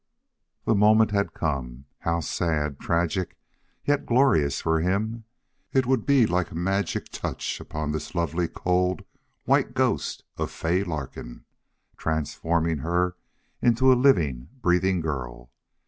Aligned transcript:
The 0.65 0.73
moment 0.73 1.11
had 1.11 1.35
come. 1.35 1.85
How 1.99 2.21
sad, 2.21 2.79
tragic, 2.79 3.37
yet 3.85 4.07
glorious 4.07 4.59
for 4.59 4.79
him! 4.79 5.25
It 5.73 5.85
would 5.85 6.07
be 6.07 6.25
like 6.25 6.49
a 6.49 6.55
magic 6.55 7.09
touch 7.09 7.59
upon 7.61 7.91
this 7.91 8.15
lovely, 8.15 8.47
cold, 8.47 9.05
white 9.45 9.75
ghost 9.75 10.23
of 10.37 10.49
Fay 10.49 10.83
Larkin, 10.83 11.45
transforming 11.97 12.79
her 12.79 13.15
into 13.61 13.93
a 13.93 13.93
living, 13.93 14.49
breathing 14.59 15.01
girl. 15.01 15.51